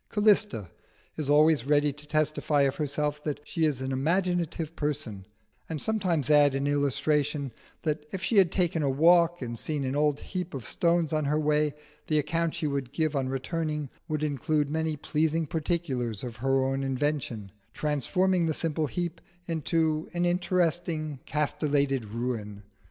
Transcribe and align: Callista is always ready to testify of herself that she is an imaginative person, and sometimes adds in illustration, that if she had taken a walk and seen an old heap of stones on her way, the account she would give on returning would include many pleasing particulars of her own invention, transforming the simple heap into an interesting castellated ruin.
Callista 0.09 0.71
is 1.15 1.29
always 1.29 1.67
ready 1.67 1.93
to 1.93 2.07
testify 2.07 2.61
of 2.63 2.77
herself 2.77 3.23
that 3.23 3.39
she 3.43 3.65
is 3.65 3.81
an 3.81 3.91
imaginative 3.91 4.75
person, 4.75 5.27
and 5.69 5.79
sometimes 5.79 6.27
adds 6.31 6.55
in 6.55 6.65
illustration, 6.65 7.51
that 7.83 8.03
if 8.11 8.23
she 8.23 8.37
had 8.37 8.51
taken 8.51 8.81
a 8.81 8.89
walk 8.89 9.43
and 9.43 9.59
seen 9.59 9.83
an 9.83 9.95
old 9.95 10.19
heap 10.19 10.55
of 10.55 10.65
stones 10.65 11.13
on 11.13 11.25
her 11.25 11.39
way, 11.39 11.75
the 12.07 12.17
account 12.17 12.55
she 12.55 12.65
would 12.65 12.91
give 12.91 13.15
on 13.15 13.29
returning 13.29 13.91
would 14.07 14.23
include 14.23 14.71
many 14.71 14.97
pleasing 14.97 15.45
particulars 15.45 16.23
of 16.23 16.37
her 16.37 16.65
own 16.65 16.81
invention, 16.81 17.51
transforming 17.71 18.47
the 18.47 18.55
simple 18.55 18.87
heap 18.87 19.21
into 19.45 20.09
an 20.13 20.25
interesting 20.25 21.19
castellated 21.27 22.05
ruin. 22.05 22.63